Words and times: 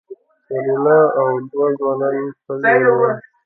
سېرېنا 0.45 0.97
او 1.19 1.25
دوو 1.49 1.65
ځوانانو 1.79 2.25
پزې 2.43 2.65
ونيولې. 2.71 3.11